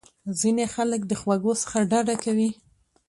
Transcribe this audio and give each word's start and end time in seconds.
ځینې 0.39 0.65
خلک 0.73 1.01
د 1.07 1.11
خوږو 1.21 1.53
څخه 1.61 1.77
ډډه 1.91 2.15
کوي. 2.23 2.49